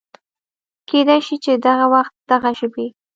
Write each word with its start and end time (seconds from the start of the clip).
کېدی 0.89 1.19
شي 1.25 1.35
چې 1.43 1.51
دغه 1.65 1.85
وخت 1.93 2.13
دغه 2.31 2.49
ژبې 2.59 2.87